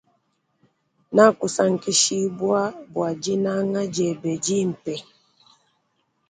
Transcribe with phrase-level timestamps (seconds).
[1.15, 2.59] Na kusankishibwa
[2.91, 4.95] bwa dinanga diebe dimpe.